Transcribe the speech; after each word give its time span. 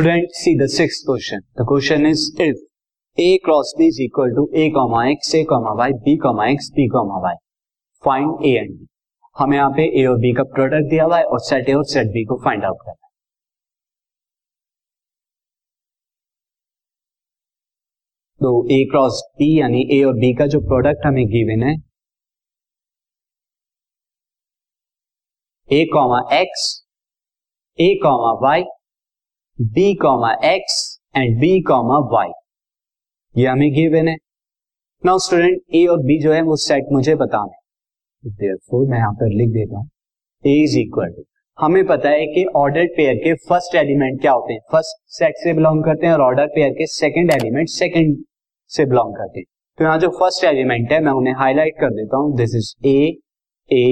Student 0.00 0.28
see 0.34 0.52
the 0.58 0.66
question 1.06 1.40
the 1.58 1.64
question 1.68 2.06
is 2.06 2.20
if 2.42 2.60
A 3.18 3.26
cross 3.44 3.72
B 3.78 3.86
is 3.86 4.00
equal 4.02 4.30
to 4.36 4.44
A 4.56 4.68
comma 4.74 5.02
X 5.08 5.34
A 5.34 5.42
comma 5.50 5.72
Y 5.78 5.92
B 6.04 6.16
comma 6.18 6.46
X 6.50 6.70
B 6.76 6.86
comma 6.88 7.18
Y 7.22 7.34
find 8.04 8.46
A 8.46 8.52
and 8.52 8.70
B 8.70 8.86
हमें 9.36 9.56
यहाँ 9.56 9.70
पे 9.72 9.86
ए 10.02 10.04
और 10.06 10.16
B 10.20 10.32
का 10.38 10.42
product 10.54 10.88
दिया 10.90 11.04
हुआ 11.04 11.18
है 11.18 11.24
और 11.26 11.40
set 11.48 11.68
A 11.68 11.74
और 11.74 11.84
सेट 11.92 12.06
बी 12.14 12.24
को 12.24 12.38
फाइंड 12.44 12.64
आउट 12.64 12.78
करना 12.86 13.08
तो 18.40 18.56
ए 18.72 18.82
क्रॉस 18.90 19.22
बी 19.38 19.52
यानी 19.60 19.86
ए 19.98 20.02
और 20.04 20.18
बी 20.18 20.34
का 20.34 20.46
जो 20.56 20.60
प्रोडक्ट 20.66 21.06
हमें 21.06 21.24
गिवन 21.28 21.68
है 21.68 21.76
A 25.70 25.84
comma 25.92 26.26
X 26.40 26.68
A 27.78 27.94
comma 28.02 28.38
Y 28.42 28.64
B 29.60 29.94
comma 29.94 30.30
X 30.44 30.76
and 31.16 31.38
B 31.40 31.60
comma 31.62 31.96
Y 32.12 32.28
ये 33.34 33.46
हमें 33.46 33.72
गिवन 33.72 34.06
है। 34.08 34.14
नाउ 35.04 35.18
स्टूडेंट 35.18 35.74
ए 35.74 35.84
और 35.86 35.98
बी 36.02 36.18
जो 36.18 36.32
है, 36.32 36.40
वो 36.42 36.56
सेट 36.56 36.84
मुझे 36.92 37.14
बताना 37.14 37.52
है। 37.52 38.52
मैं 38.86 38.98
यहाँ 38.98 39.12
पर 39.14 39.34
लिख 39.34 39.48
देता 39.48 39.78
हूँ। 39.78 39.88
ए 40.44 40.54
इज़ 40.62 40.78
इक्वल 40.78 41.10
टू 41.10 41.24
हमें 41.58 41.84
पता 41.86 42.10
है 42.10 42.26
कि 42.26 42.44
ऑर्डर 42.56 42.86
पेयर 42.96 43.16
के 43.16 43.34
फ़र्स्ट 43.48 43.74
एलिमेंट 43.74 44.20
क्या 44.20 44.32
होते 44.32 44.52
हैं। 44.52 44.60
फ़र्स्ट 44.72 44.96
सेट 45.18 45.34
से 45.42 45.52
बिलोंग 45.52 45.84
करते 45.84 46.06
हैं 46.06 46.12
और 46.12 46.20
ऑर्डर 46.20 46.46
पेयर 46.46 46.70
के 46.70 46.86
सेकंड 46.86 47.32
एलिमेंट 47.32 47.68
सेकंड 47.68 48.16
से 48.70 48.86
बिलोंग 48.86 49.14
करते 49.16 49.38
हैं। 49.38 49.46
तो 49.78 49.84
यहाँ 49.84 49.98
जो 49.98 50.08
फ़र्स्ट 50.20 50.44
एलिमेंट 50.44 50.92
है, 50.92 51.00
मैं 51.00 51.12
उन्हें 51.12 51.34
हाईलाइट 51.34 51.74
कर 51.80 51.94
देता 51.94 52.16
हूँ। 52.16 52.36
This 52.36 52.54
is 52.54 52.72
A 52.86 52.98
A 53.70 53.84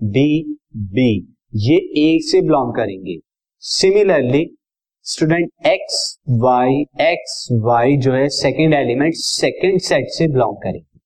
B 0.00 0.58
B 0.94 1.10
ये 1.66 1.76
ए 2.06 2.18
से 2.22 2.42
बिलोंग 2.42 2.74
करेंगे। 2.76 3.18
Similarly 3.62 4.44
student 5.06 5.66
X 5.66 5.94
Y 6.40 6.74
X 7.02 7.48
Y 7.62 7.96
जो 7.96 8.12
है 8.12 8.28
सेकेंड 8.28 8.74
एलिमेंट 8.74 9.14
सेकेंड 9.14 9.78
सेट 9.80 10.04
से 10.08 10.26
बिलोंग 10.28 10.56
करेंगे। 10.56 10.98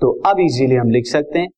तो 0.00 0.10
अब 0.26 0.40
इजीली 0.40 0.74
हम 0.74 0.90
लिख 0.90 1.06
सकते 1.06 1.38
हैं 1.38 1.48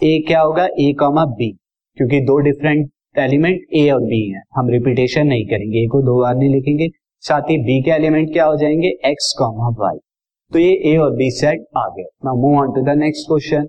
ए 0.00 0.18
क्या 0.26 0.40
होगा? 0.40 0.66
ए 0.80 0.92
कॉमा 0.92 1.24
बी 1.24 1.50
क्योंकि 1.96 2.20
दो 2.20 2.36
डिफरेंट 2.38 2.90
एलिमेंट 3.18 3.60
ए 3.74 3.88
और 3.90 4.00
बी 4.02 4.20
है। 4.30 4.42
हम 4.56 4.68
रिपीटेशन 4.68 5.26
नहीं 5.26 5.46
करेंगे 5.46 5.78
ए 5.78 5.86
को 5.86 6.02
दो 6.02 6.20
बार 6.20 6.36
नहीं 6.36 6.50
लिखेंगे। 6.50 6.88
साथ 7.24 7.50
ही 7.50 7.56
बी 7.58 7.80
के 7.82 7.90
एलिमेंट 7.90 8.32
क्या 8.32 8.44
हो 8.44 8.56
जाएँगे? 8.56 8.88
एक्स 9.04 9.34
कॉमा 9.38 9.68
वाई 9.80 9.98
तो 10.52 10.58
ये 10.58 10.72
ए 10.92 10.96
और 10.96 11.16
बी 11.16 11.30
सेट 11.30 11.66
आ 11.76 11.88
गए। 11.88 12.08
Now 12.24 12.36
move 12.36 12.58
on 12.60 12.74
to 12.74 12.82
the 12.82 12.98
next 12.98 13.26
question 13.28 13.68